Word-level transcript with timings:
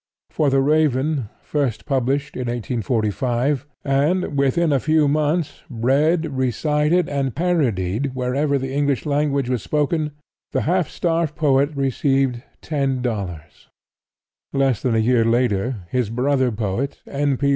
For 0.31 0.49
"The 0.49 0.61
Raven," 0.61 1.29
first 1.43 1.85
published 1.85 2.33
in 2.35 2.47
1845, 2.47 3.67
and, 3.85 4.35
within 4.35 4.73
a 4.73 4.79
few 4.79 5.07
months, 5.07 5.61
read, 5.69 6.25
recited 6.35 7.07
and 7.07 7.35
parodied 7.35 8.15
wherever 8.15 8.57
the 8.57 8.73
English 8.73 9.05
language 9.05 9.47
was 9.47 9.61
spoken, 9.61 10.13
the 10.53 10.61
half 10.61 10.89
starved 10.89 11.35
poet 11.35 11.69
received 11.75 12.41
$10! 12.63 13.03
Less 14.53 14.81
than 14.81 14.95
a 14.95 15.05
year 15.05 15.23
later 15.23 15.85
his 15.91 16.09
brother 16.09 16.51
poet, 16.51 16.99
N. 17.05 17.37
P. 17.37 17.49